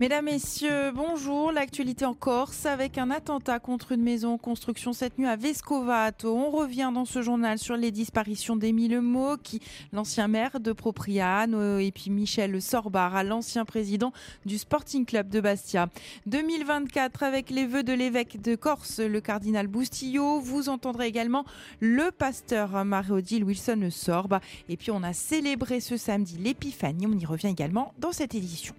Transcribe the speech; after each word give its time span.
Mesdames, 0.00 0.26
Messieurs, 0.26 0.92
bonjour. 0.94 1.50
L'actualité 1.50 2.04
en 2.04 2.14
Corse 2.14 2.66
avec 2.66 2.98
un 2.98 3.10
attentat 3.10 3.58
contre 3.58 3.90
une 3.90 4.02
maison 4.02 4.34
en 4.34 4.38
construction 4.38 4.92
cette 4.92 5.18
nuit 5.18 5.26
à 5.26 5.34
Vescovato. 5.34 6.32
On 6.32 6.50
revient 6.52 6.92
dans 6.94 7.04
ce 7.04 7.20
journal 7.20 7.58
sur 7.58 7.76
les 7.76 7.90
disparitions 7.90 8.54
d'Émile 8.54 9.02
qui 9.42 9.58
l'ancien 9.92 10.28
maire 10.28 10.60
de 10.60 10.70
Propriano, 10.70 11.78
et 11.78 11.90
puis 11.90 12.10
Michel 12.10 12.62
Sorbar, 12.62 13.24
l'ancien 13.24 13.64
président 13.64 14.12
du 14.46 14.56
Sporting 14.56 15.04
Club 15.04 15.30
de 15.30 15.40
Bastia. 15.40 15.88
2024 16.26 17.24
avec 17.24 17.50
les 17.50 17.66
vœux 17.66 17.82
de 17.82 17.92
l'évêque 17.92 18.40
de 18.40 18.54
Corse, 18.54 19.00
le 19.00 19.20
cardinal 19.20 19.66
Boustillot. 19.66 20.38
Vous 20.38 20.68
entendrez 20.68 21.08
également 21.08 21.44
le 21.80 22.12
pasteur 22.12 22.84
Marie-Odile 22.84 23.42
Wilson 23.42 23.88
Sorba. 23.90 24.40
Et 24.68 24.76
puis 24.76 24.92
on 24.92 25.02
a 25.02 25.12
célébré 25.12 25.80
ce 25.80 25.96
samedi 25.96 26.38
l'épiphanie. 26.38 27.08
On 27.08 27.18
y 27.18 27.26
revient 27.26 27.48
également 27.48 27.92
dans 27.98 28.12
cette 28.12 28.36
édition. 28.36 28.76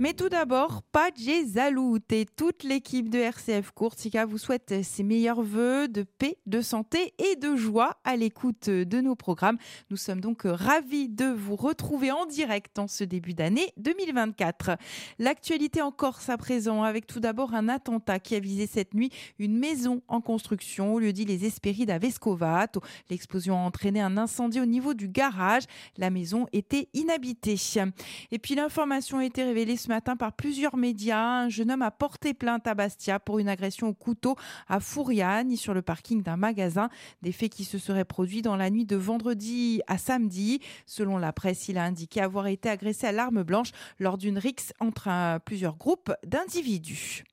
Mais 0.00 0.12
tout 0.12 0.28
d'abord, 0.28 0.82
Padje 0.90 1.44
Zalout 1.46 2.00
et 2.10 2.26
toute 2.26 2.64
l'équipe 2.64 3.08
de 3.08 3.18
RCF 3.20 3.70
Courtica 3.70 4.26
vous 4.26 4.38
souhaite 4.38 4.82
ses 4.82 5.04
meilleurs 5.04 5.40
voeux 5.40 5.86
de 5.86 6.02
paix, 6.02 6.36
de 6.46 6.60
santé 6.62 7.14
et 7.18 7.36
de 7.36 7.54
joie 7.54 7.98
à 8.02 8.16
l'écoute 8.16 8.68
de 8.68 9.00
nos 9.00 9.14
programmes. 9.14 9.56
Nous 9.90 9.96
sommes 9.96 10.20
donc 10.20 10.42
ravis 10.44 11.08
de 11.08 11.26
vous 11.26 11.54
retrouver 11.54 12.10
en 12.10 12.26
direct 12.26 12.76
en 12.80 12.88
ce 12.88 13.04
début 13.04 13.34
d'année 13.34 13.72
2024. 13.76 14.72
L'actualité 15.20 15.80
en 15.80 15.92
Corse 15.92 16.28
à 16.28 16.38
présent 16.38 16.82
avec 16.82 17.06
tout 17.06 17.20
d'abord 17.20 17.54
un 17.54 17.68
attentat 17.68 18.18
qui 18.18 18.34
a 18.34 18.40
visé 18.40 18.66
cette 18.66 18.94
nuit 18.94 19.10
une 19.38 19.56
maison 19.56 20.02
en 20.08 20.20
construction 20.20 20.94
au 20.94 20.98
lieu 20.98 21.12
dit 21.12 21.24
les 21.24 21.44
Espérides 21.44 21.90
à 21.90 21.98
Vescovato. 21.98 22.80
L'explosion 23.10 23.54
a 23.54 23.60
entraîné 23.60 24.00
un 24.00 24.16
incendie 24.16 24.60
au 24.60 24.66
niveau 24.66 24.92
du 24.92 25.06
garage. 25.06 25.62
La 25.98 26.10
maison 26.10 26.48
était 26.52 26.88
inhabitée. 26.94 27.56
Et 28.32 28.40
puis 28.40 28.56
l'information 28.56 29.18
a 29.18 29.24
été 29.24 29.44
révélée 29.44 29.76
ce 29.84 29.88
matin 29.88 30.16
par 30.16 30.32
plusieurs 30.32 30.78
médias. 30.78 31.42
Un 31.42 31.48
jeune 31.50 31.70
homme 31.70 31.82
a 31.82 31.90
porté 31.90 32.32
plainte 32.32 32.66
à 32.66 32.74
Bastia 32.74 33.20
pour 33.20 33.38
une 33.38 33.50
agression 33.50 33.88
au 33.88 33.92
couteau 33.92 34.34
à 34.66 34.80
Fouriane 34.80 35.54
sur 35.56 35.74
le 35.74 35.82
parking 35.82 36.22
d'un 36.22 36.38
magasin. 36.38 36.88
Des 37.20 37.32
faits 37.32 37.52
qui 37.52 37.64
se 37.64 37.76
seraient 37.76 38.06
produits 38.06 38.40
dans 38.40 38.56
la 38.56 38.70
nuit 38.70 38.86
de 38.86 38.96
vendredi 38.96 39.82
à 39.86 39.98
samedi. 39.98 40.60
Selon 40.86 41.18
la 41.18 41.34
presse, 41.34 41.68
il 41.68 41.76
a 41.76 41.84
indiqué 41.84 42.22
avoir 42.22 42.46
été 42.46 42.70
agressé 42.70 43.06
à 43.06 43.12
l'arme 43.12 43.42
blanche 43.42 43.72
lors 43.98 44.16
d'une 44.16 44.38
rixe 44.38 44.72
entre 44.80 45.38
plusieurs 45.44 45.76
groupes 45.76 46.12
d'individus. 46.26 47.24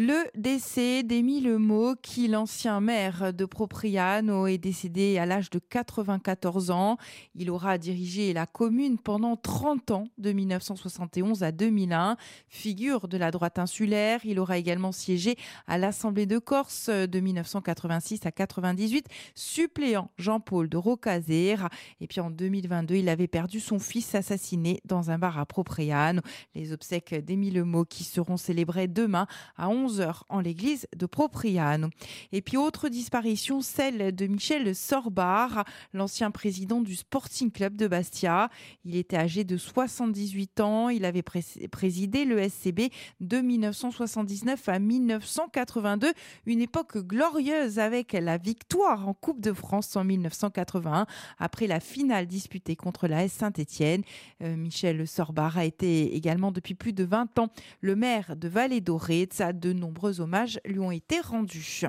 Le 0.00 0.30
décès 0.36 1.02
d'Émile 1.02 1.56
Mot, 1.56 1.96
qui 2.00 2.28
l'ancien 2.28 2.80
maire 2.80 3.34
de 3.34 3.44
Propriano 3.44 4.46
est 4.46 4.56
décédé 4.56 5.18
à 5.18 5.26
l'âge 5.26 5.50
de 5.50 5.58
94 5.58 6.70
ans. 6.70 6.98
Il 7.34 7.50
aura 7.50 7.78
dirigé 7.78 8.32
la 8.32 8.46
commune 8.46 8.98
pendant 8.98 9.34
30 9.34 9.90
ans, 9.90 10.04
de 10.16 10.30
1971 10.30 11.42
à 11.42 11.50
2001. 11.50 12.16
Figure 12.46 13.08
de 13.08 13.16
la 13.16 13.32
droite 13.32 13.58
insulaire, 13.58 14.20
il 14.22 14.38
aura 14.38 14.56
également 14.56 14.92
siégé 14.92 15.34
à 15.66 15.78
l'Assemblée 15.78 16.26
de 16.26 16.38
Corse 16.38 16.90
de 16.90 17.18
1986 17.18 18.24
à 18.24 18.30
98, 18.30 19.04
suppléant 19.34 20.12
Jean-Paul 20.16 20.68
de 20.68 20.76
Rocazera. 20.76 21.70
Et 22.00 22.06
puis 22.06 22.20
en 22.20 22.30
2022, 22.30 22.94
il 22.94 23.08
avait 23.08 23.26
perdu 23.26 23.58
son 23.58 23.80
fils 23.80 24.14
assassiné 24.14 24.80
dans 24.84 25.10
un 25.10 25.18
bar 25.18 25.40
à 25.40 25.44
Propriano. 25.44 26.22
Les 26.54 26.72
obsèques 26.72 27.16
d'Émile 27.16 27.64
Mot 27.64 27.84
qui 27.84 28.04
seront 28.04 28.36
célébrées 28.36 28.86
demain 28.86 29.26
à 29.56 29.66
11h 29.88 30.22
en 30.28 30.40
l'église 30.40 30.86
de 30.96 31.06
Propriano. 31.06 31.88
Et 32.32 32.42
puis 32.42 32.56
autre 32.56 32.88
disparition, 32.88 33.60
celle 33.60 34.14
de 34.14 34.26
Michel 34.26 34.74
Sorbar, 34.74 35.64
l'ancien 35.92 36.30
président 36.30 36.80
du 36.80 36.94
Sporting 36.94 37.50
Club 37.50 37.76
de 37.76 37.86
Bastia. 37.86 38.50
Il 38.84 38.96
était 38.96 39.16
âgé 39.16 39.44
de 39.44 39.56
78 39.56 40.60
ans, 40.60 40.88
il 40.88 41.04
avait 41.04 41.22
présidé 41.22 42.24
le 42.24 42.48
SCB 42.48 42.90
de 43.20 43.38
1979 43.38 44.68
à 44.68 44.78
1982, 44.78 46.12
une 46.46 46.60
époque 46.60 46.98
glorieuse 46.98 47.78
avec 47.78 48.12
la 48.12 48.38
victoire 48.38 49.08
en 49.08 49.14
Coupe 49.14 49.40
de 49.40 49.52
France 49.52 49.96
en 49.96 50.04
1981 50.04 51.06
après 51.38 51.66
la 51.66 51.80
finale 51.80 52.26
disputée 52.26 52.76
contre 52.76 53.08
la 53.08 53.24
S 53.24 53.32
Saint-Étienne. 53.32 54.02
Euh, 54.42 54.56
Michel 54.56 55.06
Sorbar 55.06 55.58
a 55.58 55.64
été 55.64 56.14
également 56.14 56.52
depuis 56.52 56.74
plus 56.74 56.92
de 56.92 57.04
20 57.04 57.38
ans 57.38 57.48
le 57.80 57.96
maire 57.96 58.36
de 58.36 58.48
Vallée 58.48 58.80
Dorée. 58.80 59.28
De 59.54 59.67
de 59.68 59.72
nombreux 59.74 60.20
hommages 60.20 60.60
lui 60.64 60.78
ont 60.78 60.90
été 60.90 61.20
rendus. 61.20 61.82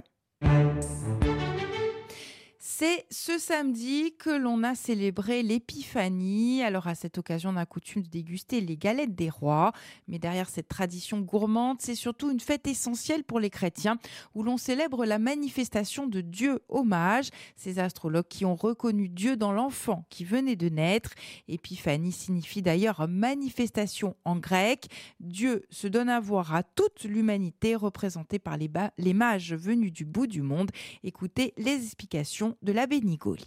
C'est 2.82 3.06
ce 3.12 3.38
samedi 3.38 4.14
que 4.18 4.30
l'on 4.30 4.64
a 4.64 4.74
célébré 4.74 5.44
l'épiphanie. 5.44 6.64
Alors 6.64 6.88
à 6.88 6.96
cette 6.96 7.18
occasion, 7.18 7.50
on 7.50 7.58
a 7.58 7.66
coutume 7.66 8.04
de 8.04 8.08
déguster 8.08 8.62
les 8.62 8.78
galettes 8.78 9.16
des 9.16 9.30
rois. 9.30 9.74
Mais 10.08 10.18
derrière 10.18 10.48
cette 10.48 10.70
tradition 10.70 11.20
gourmande, 11.20 11.82
c'est 11.82 11.94
surtout 11.94 12.32
une 12.32 12.40
fête 12.40 12.68
essentielle 12.68 13.26
pour 13.26 13.42
les 13.42 13.50
chrétiens 13.50 14.00
où 14.34 14.44
l'on 14.44 14.56
célèbre 14.56 15.06
la 15.06 15.20
manifestation 15.20 16.08
de 16.08 16.22
Dieu 16.22 16.62
hommage. 16.70 17.32
Ces 17.58 17.80
astrologues 17.80 18.30
qui 18.30 18.46
ont 18.46 18.56
reconnu 18.56 19.10
Dieu 19.10 19.36
dans 19.36 19.52
l'enfant 19.52 20.06
qui 20.10 20.24
venait 20.24 20.56
de 20.56 20.70
naître. 20.70 21.12
Épiphanie 21.50 22.14
signifie 22.14 22.62
d'ailleurs 22.62 23.10
manifestation 23.10 24.16
en 24.24 24.38
grec. 24.38 24.88
Dieu 25.20 25.66
se 25.70 25.88
donne 25.88 26.08
à 26.08 26.22
voir 26.22 26.56
à 26.56 26.64
toute 26.64 27.04
l'humanité 27.04 27.76
représentée 27.76 28.40
par 28.40 28.56
les, 28.56 28.72
les 28.98 29.14
mages 29.14 29.54
venus 29.54 29.92
du 29.92 30.06
bout 30.06 30.28
du 30.28 30.42
monde. 30.42 30.72
Écoutez 31.04 31.54
les 31.58 31.84
explications 31.84 32.56
de 32.69 32.69
la 32.72 32.88
Bénigoli. 32.88 33.46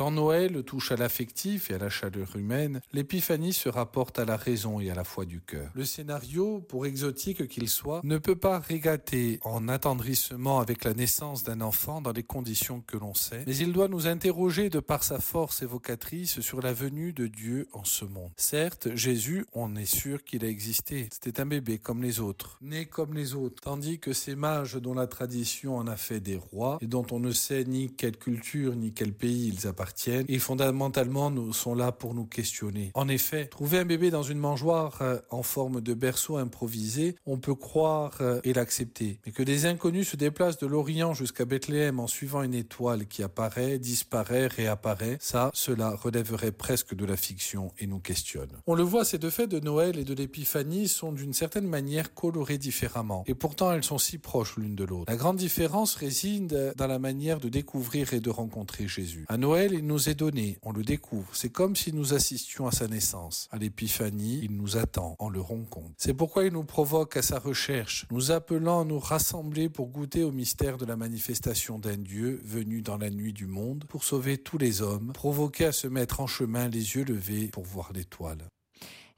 Quand 0.00 0.12
Noël 0.12 0.62
touche 0.64 0.92
à 0.92 0.96
l'affectif 0.96 1.70
et 1.70 1.74
à 1.74 1.78
la 1.78 1.90
chaleur 1.90 2.34
humaine, 2.34 2.80
l'épiphanie 2.94 3.52
se 3.52 3.68
rapporte 3.68 4.18
à 4.18 4.24
la 4.24 4.38
raison 4.38 4.80
et 4.80 4.90
à 4.90 4.94
la 4.94 5.04
foi 5.04 5.26
du 5.26 5.42
cœur. 5.42 5.70
Le 5.74 5.84
scénario, 5.84 6.64
pour 6.70 6.86
exotique 6.86 7.46
qu'il 7.48 7.68
soit, 7.68 8.00
ne 8.02 8.16
peut 8.16 8.34
pas 8.34 8.60
régater 8.60 9.40
en 9.44 9.68
attendrissement 9.68 10.58
avec 10.58 10.84
la 10.84 10.94
naissance 10.94 11.44
d'un 11.44 11.60
enfant 11.60 12.00
dans 12.00 12.12
les 12.12 12.22
conditions 12.22 12.80
que 12.80 12.96
l'on 12.96 13.12
sait, 13.12 13.44
mais 13.46 13.54
il 13.54 13.74
doit 13.74 13.88
nous 13.88 14.06
interroger 14.06 14.70
de 14.70 14.80
par 14.80 15.04
sa 15.04 15.18
force 15.18 15.60
évocatrice 15.60 16.40
sur 16.40 16.62
la 16.62 16.72
venue 16.72 17.12
de 17.12 17.26
Dieu 17.26 17.68
en 17.74 17.84
ce 17.84 18.06
monde. 18.06 18.30
Certes, 18.38 18.88
Jésus, 18.94 19.44
on 19.52 19.76
est 19.76 19.84
sûr 19.84 20.24
qu'il 20.24 20.46
a 20.46 20.48
existé. 20.48 21.10
C'était 21.12 21.42
un 21.42 21.46
bébé 21.46 21.76
comme 21.76 22.02
les 22.02 22.20
autres, 22.20 22.56
né 22.62 22.86
comme 22.86 23.12
les 23.12 23.34
autres, 23.34 23.60
tandis 23.60 23.98
que 23.98 24.14
ces 24.14 24.34
mages 24.34 24.76
dont 24.76 24.94
la 24.94 25.06
tradition 25.06 25.76
en 25.76 25.86
a 25.86 25.96
fait 25.96 26.20
des 26.20 26.38
rois 26.38 26.78
et 26.80 26.86
dont 26.86 27.06
on 27.10 27.20
ne 27.20 27.32
sait 27.32 27.64
ni 27.64 27.92
quelle 27.92 28.16
culture 28.16 28.74
ni 28.74 28.94
quel 28.94 29.12
pays 29.12 29.48
ils 29.48 29.66
appartiennent, 29.66 29.89
et 30.28 30.38
fondamentalement 30.38 31.30
nous 31.30 31.52
sont 31.52 31.74
là 31.74 31.92
pour 31.92 32.14
nous 32.14 32.24
questionner. 32.24 32.90
En 32.94 33.08
effet, 33.08 33.46
trouver 33.46 33.78
un 33.78 33.84
bébé 33.84 34.10
dans 34.10 34.22
une 34.22 34.38
mangeoire 34.38 34.98
euh, 35.02 35.18
en 35.30 35.42
forme 35.42 35.80
de 35.80 35.94
berceau 35.94 36.36
improvisé, 36.36 37.16
on 37.26 37.38
peut 37.38 37.54
croire 37.54 38.18
euh, 38.20 38.40
et 38.44 38.52
l'accepter. 38.52 39.20
Mais 39.26 39.32
que 39.32 39.42
des 39.42 39.66
inconnus 39.66 40.08
se 40.08 40.16
déplacent 40.16 40.58
de 40.58 40.66
l'Orient 40.66 41.14
jusqu'à 41.14 41.44
Bethléem 41.44 42.00
en 42.00 42.06
suivant 42.06 42.42
une 42.42 42.54
étoile 42.54 43.06
qui 43.06 43.22
apparaît, 43.22 43.78
disparaît, 43.78 44.46
réapparaît, 44.46 45.18
ça, 45.20 45.50
cela 45.54 45.94
relèverait 45.94 46.52
presque 46.52 46.94
de 46.94 47.04
la 47.04 47.16
fiction 47.16 47.72
et 47.78 47.86
nous 47.86 48.00
questionne. 48.00 48.50
On 48.66 48.74
le 48.74 48.82
voit, 48.82 49.04
ces 49.04 49.18
deux 49.18 49.30
fêtes 49.30 49.50
de 49.50 49.60
Noël 49.60 49.98
et 49.98 50.04
de 50.04 50.14
l'Épiphanie 50.14 50.88
sont 50.88 51.12
d'une 51.12 51.32
certaine 51.32 51.66
manière 51.66 52.14
colorées 52.14 52.58
différemment. 52.58 53.24
Et 53.26 53.34
pourtant, 53.34 53.72
elles 53.72 53.84
sont 53.84 53.98
si 53.98 54.18
proches 54.18 54.56
l'une 54.56 54.74
de 54.74 54.84
l'autre. 54.84 55.04
La 55.08 55.16
grande 55.16 55.36
différence 55.36 55.94
réside 55.94 56.74
dans 56.76 56.86
la 56.86 56.98
manière 56.98 57.40
de 57.40 57.48
découvrir 57.48 58.12
et 58.14 58.20
de 58.20 58.30
rencontrer 58.30 58.88
Jésus. 58.88 59.24
À 59.28 59.36
Noël, 59.36 59.69
il 59.72 59.86
nous 59.86 60.08
est 60.08 60.14
donné, 60.14 60.58
on 60.62 60.72
le 60.72 60.82
découvre. 60.82 61.28
C'est 61.34 61.50
comme 61.50 61.76
si 61.76 61.92
nous 61.92 62.14
assistions 62.14 62.66
à 62.66 62.72
sa 62.72 62.88
naissance. 62.88 63.48
À 63.50 63.58
l'épiphanie, 63.58 64.40
il 64.42 64.56
nous 64.56 64.76
attend, 64.76 65.16
on 65.18 65.28
le 65.28 65.40
rencontre. 65.40 65.94
C'est 65.96 66.14
pourquoi 66.14 66.44
il 66.44 66.52
nous 66.52 66.64
provoque 66.64 67.16
à 67.16 67.22
sa 67.22 67.38
recherche, 67.38 68.06
nous 68.10 68.30
appelant 68.30 68.82
à 68.82 68.84
nous 68.84 68.98
rassembler 68.98 69.68
pour 69.68 69.88
goûter 69.88 70.22
au 70.22 70.32
mystère 70.32 70.76
de 70.76 70.84
la 70.84 70.96
manifestation 70.96 71.78
d'un 71.78 71.96
Dieu 71.96 72.40
venu 72.44 72.82
dans 72.82 72.96
la 72.96 73.10
nuit 73.10 73.32
du 73.32 73.46
monde 73.46 73.84
pour 73.88 74.04
sauver 74.04 74.38
tous 74.38 74.58
les 74.58 74.82
hommes, 74.82 75.12
provoqué 75.12 75.66
à 75.66 75.72
se 75.72 75.86
mettre 75.86 76.20
en 76.20 76.26
chemin 76.26 76.68
les 76.68 76.96
yeux 76.96 77.04
levés 77.04 77.48
pour 77.48 77.64
voir 77.64 77.92
l'étoile. 77.92 78.48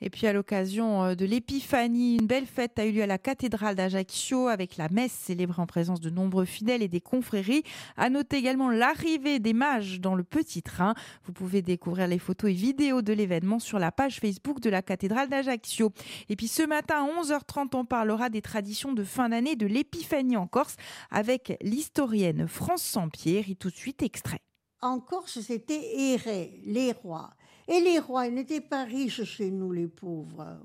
Et 0.05 0.11
puis 0.11 0.27
à 0.27 0.33
l'occasion 0.33 1.05
euh, 1.05 1.15
de 1.15 1.25
l'Épiphanie, 1.25 2.17
une 2.17 2.27
belle 2.27 2.47
fête 2.47 2.77
a 2.81 2.85
eu 2.85 2.91
lieu 2.91 3.03
à 3.05 3.07
la 3.07 3.19
cathédrale 3.19 3.77
d'Ajaccio 3.77 4.49
avec 4.49 4.77
la 4.77 4.89
messe 4.89 5.13
célébrée 5.13 5.63
en 5.63 5.67
présence 5.67 6.01
de 6.01 6.11
nombreux 6.11 6.45
fidèles 6.45 6.83
et 6.83 6.89
des 6.89 7.01
confréries. 7.01 7.63
À 7.97 8.11
noter 8.11 8.37
également 8.37 8.69
l'arrivée 8.69 9.39
des 9.39 9.53
mages 9.53 10.01
dans 10.01 10.17
le 10.17 10.25
petit 10.25 10.61
train. 10.61 10.95
Vous 11.25 11.33
pouvez 11.33 11.63
découvrir 11.63 12.09
les 12.09 12.19
photos 12.19 12.51
et 12.51 12.55
vidéos 12.55 13.01
de 13.01 13.13
l'événement 13.13 13.61
sur 13.61 13.79
la 13.79 13.93
page 13.93 14.19
Facebook 14.19 14.59
de 14.59 14.71
la 14.71 14.83
cathédrale 14.83 15.29
d'Ajaccio. 15.29 15.93
Et 16.29 16.35
puis 16.35 16.49
ce 16.49 16.65
matin 16.65 17.07
à 17.07 17.23
11h30, 17.23 17.77
on 17.77 17.85
parlera 17.85 18.29
des 18.29 18.43
traditions 18.43 18.93
de 18.93 19.05
fin 19.05 19.29
d'année 19.29 19.55
de 19.55 19.67
l'Épiphanie 19.67 20.37
en 20.37 20.49
Corse 20.49 20.75
avec 21.13 21.57
l'historienne 21.63 22.49
France 22.49 22.83
Sampier. 22.83 23.45
Et 23.49 23.55
tout 23.55 23.71
de 23.71 23.77
suite 23.77 24.03
extrait. 24.03 24.41
En 24.81 24.99
Corse, 24.99 25.41
c'était 25.41 25.81
Héré, 25.97 26.61
les 26.65 26.91
rois. 26.91 27.31
Et 27.69 27.81
les 27.81 27.99
rois, 27.99 28.27
ils 28.27 28.35
n'étaient 28.35 28.61
pas 28.61 28.85
riches 28.85 29.25
chez 29.25 29.51
nous, 29.51 29.73
les 29.73 29.87
pauvres. 29.87 30.59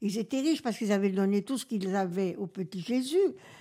Ils 0.00 0.18
étaient 0.18 0.40
riches 0.40 0.62
parce 0.62 0.78
qu'ils 0.78 0.92
avaient 0.92 1.10
donné 1.10 1.42
tout 1.42 1.58
ce 1.58 1.66
qu'ils 1.66 1.94
avaient 1.94 2.36
au 2.36 2.46
petit 2.46 2.80
Jésus, 2.80 3.16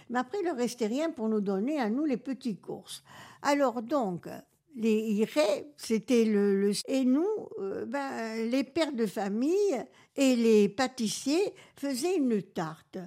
mais 0.09 0.19
après, 0.19 0.37
il 0.41 0.47
ne 0.47 0.55
restait 0.55 0.87
rien 0.87 1.11
pour 1.11 1.29
nous 1.29 1.41
donner 1.41 1.79
à 1.79 1.89
nous 1.89 2.05
les 2.05 2.17
petits 2.17 2.57
courses. 2.57 3.03
Alors 3.41 3.81
donc, 3.81 4.27
les 4.75 4.99
iraient, 5.11 5.67
c'était 5.77 6.25
le, 6.25 6.71
Et 6.87 7.05
nous, 7.05 7.27
euh, 7.59 7.85
ben, 7.85 8.49
les 8.49 8.63
pères 8.63 8.93
de 8.93 9.05
famille 9.05 9.85
et 10.15 10.35
les 10.35 10.69
pâtissiers 10.69 11.53
faisaient 11.75 12.17
une 12.17 12.41
tarte. 12.41 12.97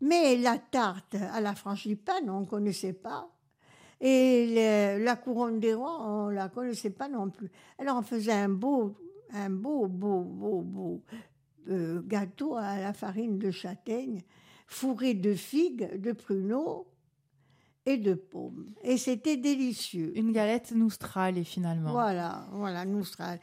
Mais 0.00 0.36
la 0.36 0.58
tarte 0.58 1.14
à 1.14 1.40
la 1.40 1.54
frangipane, 1.54 2.28
on 2.28 2.40
ne 2.40 2.46
connaissait 2.46 2.92
pas. 2.92 3.28
Et 4.00 4.98
la 4.98 5.16
couronne 5.16 5.58
des 5.58 5.74
rois, 5.74 5.98
on 6.02 6.28
ne 6.28 6.34
la 6.34 6.48
connaissait 6.48 6.90
pas 6.90 7.08
non 7.08 7.30
plus. 7.30 7.50
Alors 7.78 7.96
on 7.96 8.02
faisait 8.02 8.32
un 8.32 8.48
beau, 8.48 8.94
un 9.32 9.50
beau, 9.50 9.86
beau, 9.86 10.20
beau, 10.20 10.60
beau 10.60 11.02
euh, 11.68 12.00
gâteau 12.06 12.56
à 12.56 12.78
la 12.78 12.92
farine 12.92 13.38
de 13.38 13.50
châtaigne, 13.50 14.22
fourré 14.68 15.14
de 15.14 15.34
figues, 15.34 16.00
de 16.00 16.12
pruneaux 16.12 16.86
et 17.86 17.96
de 17.96 18.14
pommes. 18.14 18.66
Et 18.82 18.96
c'était 18.96 19.36
délicieux. 19.36 20.12
Une 20.16 20.32
galette 20.32 20.72
noustrale, 20.72 21.44
finalement. 21.44 21.90
Voilà, 21.90 22.46
voilà, 22.52 22.84
noustrale. 22.84 23.40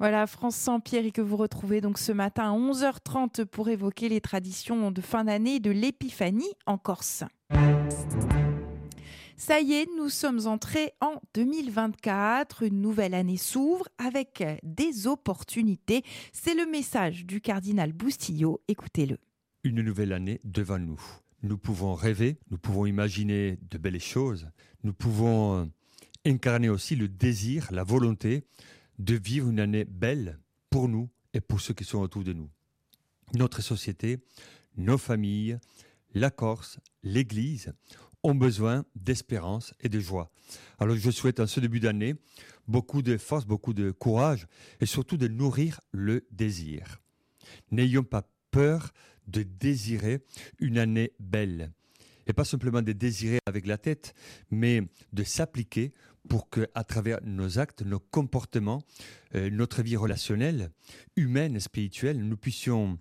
Voilà, 0.00 0.26
France 0.26 0.56
Saint-Pierre, 0.56 1.06
et 1.06 1.12
que 1.12 1.20
vous 1.20 1.36
retrouvez 1.36 1.80
donc 1.80 1.98
ce 1.98 2.10
matin 2.10 2.52
à 2.52 2.56
11h30 2.56 3.44
pour 3.44 3.68
évoquer 3.68 4.08
les 4.08 4.20
traditions 4.20 4.90
de 4.90 5.00
fin 5.00 5.24
d'année 5.24 5.60
de 5.60 5.70
l'épiphanie 5.70 6.52
en 6.66 6.76
Corse. 6.76 7.22
Ça 9.44 9.60
y 9.60 9.72
est, 9.72 9.88
nous 9.96 10.08
sommes 10.08 10.46
entrés 10.46 10.92
en 11.00 11.20
2024. 11.34 12.62
Une 12.62 12.80
nouvelle 12.80 13.12
année 13.12 13.36
s'ouvre 13.36 13.88
avec 13.98 14.44
des 14.62 15.08
opportunités. 15.08 16.04
C'est 16.32 16.54
le 16.54 16.64
message 16.64 17.26
du 17.26 17.40
cardinal 17.40 17.92
Boustillot. 17.92 18.62
Écoutez-le. 18.68 19.18
Une 19.64 19.82
nouvelle 19.82 20.12
année 20.12 20.40
devant 20.44 20.78
nous. 20.78 21.02
Nous 21.42 21.58
pouvons 21.58 21.94
rêver, 21.94 22.38
nous 22.52 22.56
pouvons 22.56 22.86
imaginer 22.86 23.58
de 23.68 23.78
belles 23.78 23.98
choses, 23.98 24.48
nous 24.84 24.92
pouvons 24.92 25.56
euh, 25.56 25.64
incarner 26.24 26.68
aussi 26.68 26.94
le 26.94 27.08
désir, 27.08 27.66
la 27.72 27.82
volonté 27.82 28.44
de 29.00 29.16
vivre 29.16 29.50
une 29.50 29.58
année 29.58 29.84
belle 29.84 30.38
pour 30.70 30.88
nous 30.88 31.10
et 31.34 31.40
pour 31.40 31.60
ceux 31.60 31.74
qui 31.74 31.82
sont 31.82 31.98
autour 31.98 32.22
de 32.22 32.32
nous. 32.32 32.48
Notre 33.34 33.60
société, 33.60 34.20
nos 34.76 34.98
familles, 34.98 35.58
la 36.14 36.30
Corse, 36.30 36.78
l'Église 37.02 37.72
ont 38.22 38.34
besoin 38.34 38.84
d'espérance 38.94 39.74
et 39.80 39.88
de 39.88 40.00
joie. 40.00 40.30
Alors 40.78 40.96
je 40.96 41.10
souhaite 41.10 41.40
en 41.40 41.46
ce 41.46 41.60
début 41.60 41.80
d'année 41.80 42.14
beaucoup 42.68 43.02
de 43.02 43.16
force, 43.16 43.46
beaucoup 43.46 43.74
de 43.74 43.90
courage 43.90 44.46
et 44.80 44.86
surtout 44.86 45.16
de 45.16 45.28
nourrir 45.28 45.80
le 45.92 46.26
désir. 46.30 47.00
N'ayons 47.70 48.04
pas 48.04 48.28
peur 48.50 48.92
de 49.26 49.42
désirer 49.42 50.24
une 50.58 50.78
année 50.78 51.12
belle. 51.18 51.72
Et 52.26 52.32
pas 52.32 52.44
simplement 52.44 52.82
de 52.82 52.92
désirer 52.92 53.38
avec 53.46 53.66
la 53.66 53.78
tête, 53.78 54.14
mais 54.50 54.82
de 55.12 55.24
s'appliquer 55.24 55.92
pour 56.28 56.48
que, 56.48 56.68
à 56.74 56.84
travers 56.84 57.18
nos 57.24 57.58
actes, 57.58 57.82
nos 57.82 57.98
comportements, 57.98 58.82
euh, 59.34 59.50
notre 59.50 59.82
vie 59.82 59.96
relationnelle, 59.96 60.70
humaine 61.16 61.58
spirituelle, 61.58 62.20
nous 62.20 62.36
puissions 62.36 62.98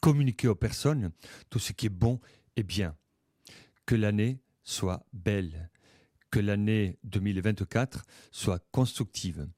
communiquer 0.00 0.48
aux 0.48 0.56
personnes 0.56 1.12
tout 1.48 1.60
ce 1.60 1.72
qui 1.72 1.86
est 1.86 1.90
bon 1.90 2.20
et 2.56 2.64
bien 2.64 2.96
que 3.90 3.96
l'année 3.96 4.38
soit 4.62 5.04
belle, 5.12 5.68
que 6.30 6.38
l'année 6.38 7.00
2024 7.02 8.04
soit 8.30 8.64
constructive, 8.70 9.48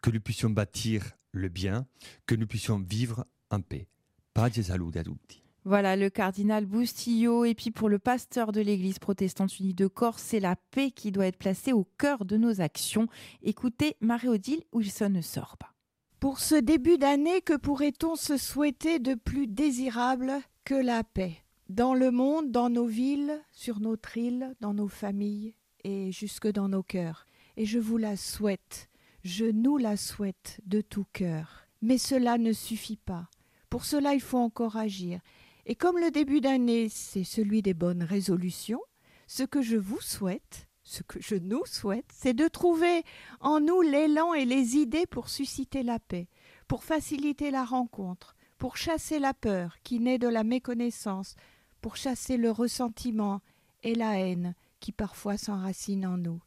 que 0.00 0.10
nous 0.10 0.20
puissions 0.20 0.48
bâtir 0.48 1.02
le 1.32 1.48
bien, 1.48 1.88
que 2.24 2.36
nous 2.36 2.46
puissions 2.46 2.78
vivre 2.78 3.26
en 3.50 3.60
paix. 3.60 3.88
Pace 4.32 4.70
a 4.70 4.78
tutti. 4.78 5.42
Voilà 5.64 5.96
le 5.96 6.08
cardinal 6.08 6.66
Boustillot. 6.66 7.44
Et 7.46 7.56
puis 7.56 7.72
pour 7.72 7.88
le 7.88 7.98
pasteur 7.98 8.52
de 8.52 8.60
l'Église 8.60 9.00
protestante 9.00 9.58
unie 9.58 9.74
de 9.74 9.88
Corse, 9.88 10.22
c'est 10.22 10.38
la 10.38 10.54
paix 10.54 10.92
qui 10.92 11.10
doit 11.10 11.26
être 11.26 11.38
placée 11.38 11.72
au 11.72 11.82
cœur 11.98 12.24
de 12.24 12.36
nos 12.36 12.60
actions. 12.60 13.08
Écoutez 13.42 13.96
Marie-Odile 14.00 14.62
Wilson 14.72 15.10
ne 15.10 15.20
sort 15.20 15.56
pas. 15.56 15.74
Pour 16.20 16.38
ce 16.38 16.54
début 16.54 16.96
d'année, 16.96 17.40
que 17.40 17.56
pourrait-on 17.56 18.14
se 18.14 18.36
souhaiter 18.36 19.00
de 19.00 19.14
plus 19.14 19.48
désirable 19.48 20.30
que 20.64 20.76
la 20.76 21.02
paix? 21.02 21.42
Dans 21.70 21.94
le 21.94 22.10
monde, 22.10 22.50
dans 22.50 22.68
nos 22.68 22.86
villes, 22.86 23.40
sur 23.52 23.78
notre 23.78 24.16
île, 24.16 24.56
dans 24.60 24.74
nos 24.74 24.88
familles 24.88 25.54
et 25.84 26.10
jusque 26.10 26.48
dans 26.48 26.68
nos 26.68 26.82
cœurs. 26.82 27.26
Et 27.56 27.64
je 27.64 27.78
vous 27.78 27.96
la 27.96 28.16
souhaite, 28.16 28.90
je 29.22 29.44
nous 29.44 29.76
la 29.76 29.96
souhaite 29.96 30.60
de 30.66 30.80
tout 30.80 31.06
cœur. 31.12 31.68
Mais 31.80 31.96
cela 31.96 32.38
ne 32.38 32.52
suffit 32.52 32.96
pas. 32.96 33.30
Pour 33.68 33.84
cela, 33.84 34.14
il 34.14 34.20
faut 34.20 34.38
encore 34.38 34.76
agir. 34.76 35.20
Et 35.64 35.76
comme 35.76 35.98
le 35.98 36.10
début 36.10 36.40
d'année, 36.40 36.88
c'est 36.88 37.22
celui 37.22 37.62
des 37.62 37.74
bonnes 37.74 38.02
résolutions, 38.02 38.82
ce 39.28 39.44
que 39.44 39.62
je 39.62 39.76
vous 39.76 40.00
souhaite, 40.00 40.66
ce 40.82 41.04
que 41.04 41.20
je 41.22 41.36
nous 41.36 41.64
souhaite, 41.66 42.10
c'est 42.12 42.34
de 42.34 42.48
trouver 42.48 43.04
en 43.38 43.60
nous 43.60 43.80
l'élan 43.80 44.34
et 44.34 44.44
les 44.44 44.76
idées 44.76 45.06
pour 45.06 45.28
susciter 45.28 45.84
la 45.84 46.00
paix, 46.00 46.26
pour 46.66 46.82
faciliter 46.82 47.52
la 47.52 47.64
rencontre, 47.64 48.34
pour 48.58 48.76
chasser 48.76 49.20
la 49.20 49.34
peur 49.34 49.76
qui 49.84 50.00
naît 50.00 50.18
de 50.18 50.26
la 50.26 50.42
méconnaissance, 50.42 51.36
pour 51.80 51.96
chasser 51.96 52.36
le 52.36 52.50
ressentiment 52.50 53.40
et 53.82 53.94
la 53.94 54.18
haine 54.18 54.54
qui 54.80 54.92
parfois 54.92 55.36
s'enracinent 55.36 56.06
en 56.06 56.16
nous. 56.16 56.42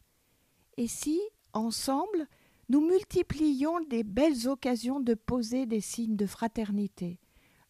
Et 0.77 0.87
si, 0.87 1.21
ensemble, 1.53 2.27
nous 2.69 2.81
multiplions 2.81 3.79
des 3.81 4.03
belles 4.03 4.47
occasions 4.47 4.99
de 4.99 5.13
poser 5.13 5.65
des 5.65 5.81
signes 5.81 6.15
de 6.15 6.25
fraternité, 6.25 7.19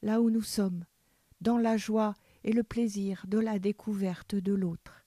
là 0.02 0.22
où 0.22 0.30
nous 0.30 0.42
sommes, 0.42 0.86
dans 1.42 1.58
la 1.58 1.78
joie 1.78 2.14
et 2.44 2.54
le 2.54 2.64
plaisir 2.64 3.26
de 3.28 3.40
la 3.40 3.60
découverte 3.60 4.36
de 4.36 4.54
l'autre. 4.54 5.06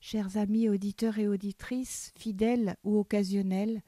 Chers 0.00 0.36
amis 0.36 0.68
auditeurs 0.68 1.18
et 1.18 1.28
auditrices, 1.28 2.12
fidèles 2.16 2.76
ou 2.82 2.98
occasionnels, 2.98 3.82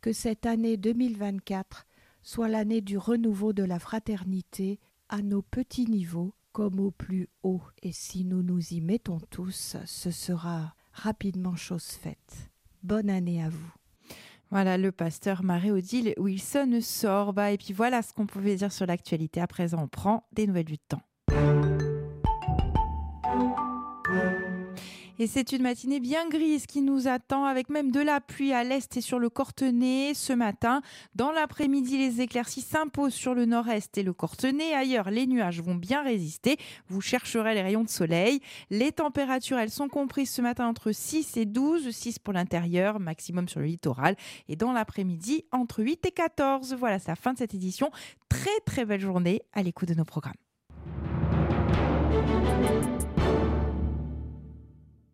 que 0.00 0.12
cette 0.12 0.46
année 0.46 0.76
2024 0.76 1.86
soit 2.22 2.48
l'année 2.48 2.80
du 2.80 2.98
renouveau 2.98 3.52
de 3.52 3.62
la 3.62 3.78
fraternité 3.78 4.80
à 5.08 5.22
nos 5.22 5.42
petits 5.42 5.86
niveaux 5.86 6.34
comme 6.52 6.80
au 6.80 6.90
plus 6.90 7.28
haut, 7.42 7.62
et 7.82 7.92
si 7.92 8.24
nous 8.24 8.42
nous 8.42 8.72
y 8.72 8.80
mettons 8.80 9.20
tous, 9.30 9.76
ce 9.84 10.10
sera 10.10 10.74
rapidement 10.92 11.56
chose 11.56 11.84
faite. 11.84 12.50
Bonne 12.82 13.10
année 13.10 13.42
à 13.42 13.48
vous. 13.48 13.72
Voilà 14.50 14.76
le 14.76 14.90
pasteur 14.90 15.44
Marie-Odile 15.44 16.14
Wilson 16.16 16.80
Sorba. 16.82 17.52
Et 17.52 17.58
puis 17.58 17.72
voilà 17.72 18.02
ce 18.02 18.12
qu'on 18.12 18.26
pouvait 18.26 18.56
dire 18.56 18.72
sur 18.72 18.84
l'actualité. 18.84 19.40
À 19.40 19.46
présent, 19.46 19.82
on 19.82 19.88
prend 19.88 20.26
des 20.32 20.46
nouvelles 20.46 20.64
du 20.64 20.78
temps. 20.78 21.02
Et 25.22 25.26
c'est 25.26 25.52
une 25.52 25.64
matinée 25.64 26.00
bien 26.00 26.26
grise 26.30 26.64
qui 26.64 26.80
nous 26.80 27.06
attend 27.06 27.44
avec 27.44 27.68
même 27.68 27.90
de 27.90 28.00
la 28.00 28.22
pluie 28.22 28.54
à 28.54 28.64
l'est 28.64 28.96
et 28.96 29.02
sur 29.02 29.18
le 29.18 29.28
Cortenay 29.28 30.14
ce 30.14 30.32
matin. 30.32 30.80
Dans 31.14 31.30
l'après-midi, 31.30 31.98
les 31.98 32.22
éclaircies 32.22 32.62
s'imposent 32.62 33.12
sur 33.12 33.34
le 33.34 33.44
nord-est 33.44 33.98
et 33.98 34.02
le 34.02 34.14
Cortenay. 34.14 34.72
Ailleurs, 34.72 35.10
les 35.10 35.26
nuages 35.26 35.60
vont 35.60 35.74
bien 35.74 36.02
résister. 36.02 36.56
Vous 36.88 37.02
chercherez 37.02 37.52
les 37.52 37.60
rayons 37.60 37.84
de 37.84 37.90
soleil. 37.90 38.40
Les 38.70 38.92
températures, 38.92 39.58
elles 39.58 39.68
sont 39.68 39.88
comprises 39.88 40.30
ce 40.30 40.40
matin 40.40 40.66
entre 40.66 40.90
6 40.90 41.36
et 41.36 41.44
12, 41.44 41.90
6 41.90 42.18
pour 42.18 42.32
l'intérieur, 42.32 42.98
maximum 42.98 43.46
sur 43.46 43.60
le 43.60 43.66
littoral. 43.66 44.16
Et 44.48 44.56
dans 44.56 44.72
l'après-midi, 44.72 45.44
entre 45.52 45.82
8 45.82 46.06
et 46.06 46.12
14. 46.12 46.72
Voilà, 46.78 46.98
c'est 46.98 47.08
la 47.08 47.16
fin 47.16 47.34
de 47.34 47.38
cette 47.38 47.52
édition. 47.52 47.90
Très 48.30 48.58
très 48.64 48.86
belle 48.86 49.02
journée 49.02 49.42
à 49.52 49.62
l'écoute 49.62 49.90
de 49.90 49.94
nos 49.94 50.06
programmes. 50.06 50.32